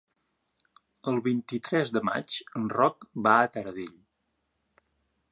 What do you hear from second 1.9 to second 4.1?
de maig en Roc va a Taradell.